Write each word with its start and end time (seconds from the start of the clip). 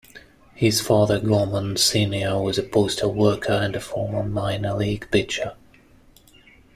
His 0.55 0.81
father, 0.81 1.19
Gorman 1.19 1.77
Sr, 1.77 2.41
was 2.41 2.57
a 2.57 2.63
postal 2.63 3.13
worker 3.13 3.53
and 3.53 3.75
a 3.75 3.79
former 3.79 4.23
minor 4.23 4.73
league 4.73 5.07
pitcher. 5.11 5.55